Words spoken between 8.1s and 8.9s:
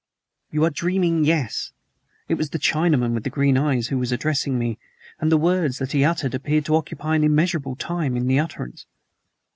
in the utterance.